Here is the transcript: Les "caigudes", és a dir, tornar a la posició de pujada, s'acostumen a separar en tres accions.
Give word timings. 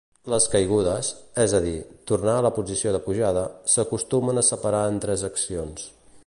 Les 0.33 0.45
"caigudes", 0.51 1.09
és 1.43 1.53
a 1.57 1.59
dir, 1.65 1.73
tornar 2.11 2.33
a 2.37 2.45
la 2.45 2.51
posició 2.55 2.95
de 2.97 3.03
pujada, 3.09 3.45
s'acostumen 3.75 4.43
a 4.45 4.47
separar 4.49 4.81
en 4.95 4.99
tres 5.05 5.29
accions. 5.33 5.87